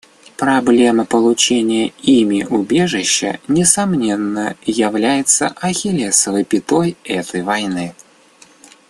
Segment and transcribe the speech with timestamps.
[0.35, 7.93] Проблема получения ими убежища, несомненно, является «ахиллесовой пятой» этой войны.